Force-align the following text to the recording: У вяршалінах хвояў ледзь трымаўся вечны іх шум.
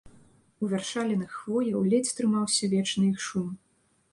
У 0.63 0.69
вяршалінах 0.71 1.35
хвояў 1.41 1.85
ледзь 1.91 2.15
трымаўся 2.21 2.73
вечны 2.73 3.05
іх 3.13 3.19
шум. 3.29 3.47